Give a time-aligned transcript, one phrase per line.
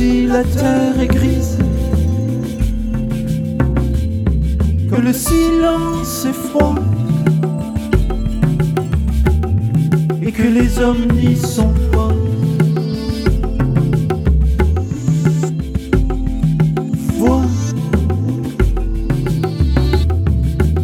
[0.00, 1.58] la terre est grise,
[4.90, 6.76] que le silence est froid,
[10.22, 12.14] et que les hommes n'y sont pas.
[17.16, 17.42] Vois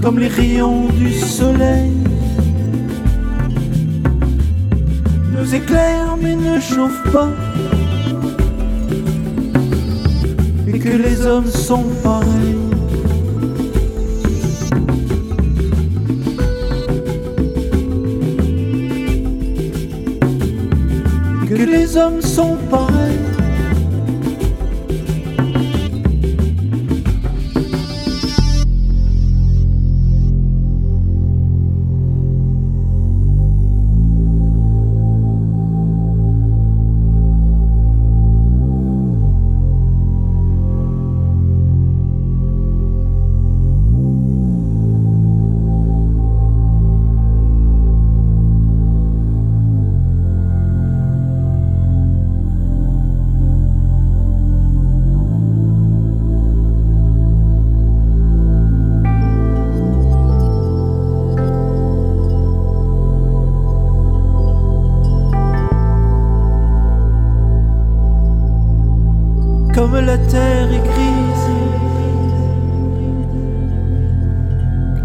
[0.00, 1.90] comme les rayons du soleil
[5.36, 7.30] nous éclairent mais ne chauffent pas.
[10.82, 12.56] Que les hommes sont pareils.
[21.48, 22.99] Que les hommes sont pareils.
[70.10, 71.48] La terre est grise,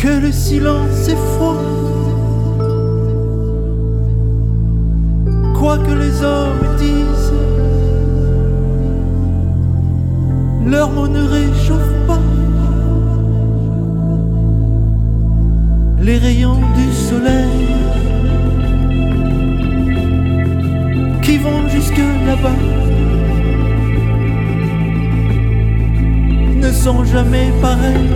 [0.00, 1.62] que le silence est froid.
[5.58, 7.32] Quoi que les hommes disent,
[10.66, 12.24] leurs mots ne réchauffent pas
[16.06, 16.39] les rayons
[27.04, 28.10] jamais pareils.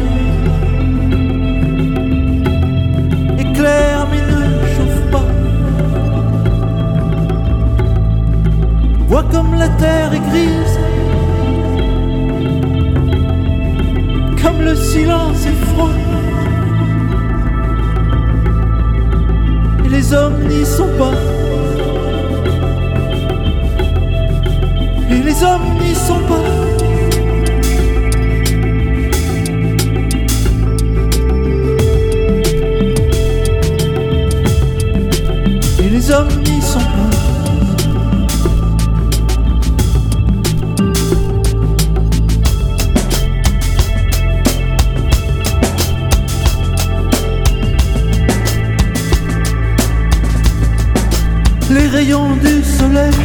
[3.38, 4.42] Éclairent mais ne
[4.74, 5.28] chauffent pas.
[9.08, 10.78] Vois comme la terre est grise,
[14.42, 15.94] comme le silence est froid.
[19.84, 21.16] Et les hommes n'y sont pas.
[25.10, 26.73] Et les hommes n'y sont pas.
[51.70, 53.23] Les rayons du soleil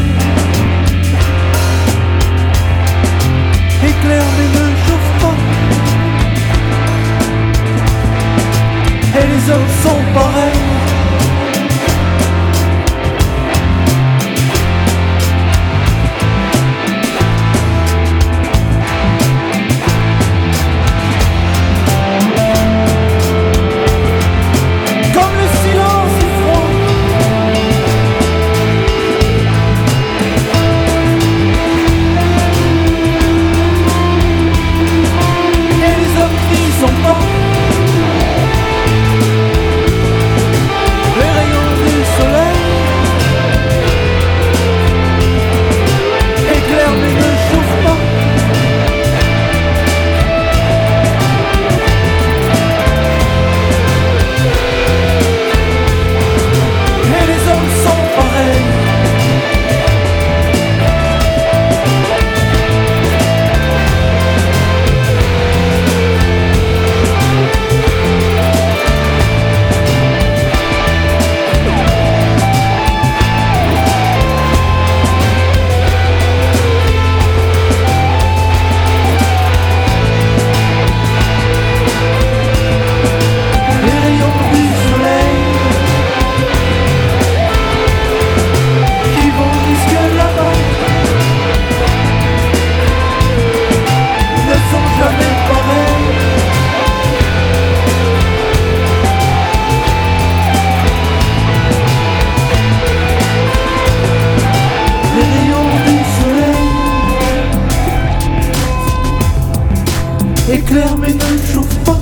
[110.51, 111.99] éclairent mais ne chauffent pas.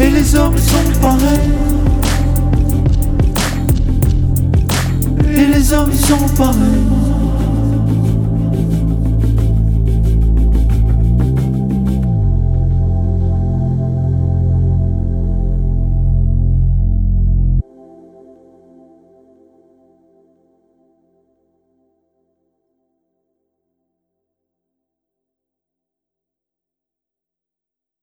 [0.00, 1.50] Et les hommes sont pareils.
[5.36, 7.13] Et les hommes sont pareils.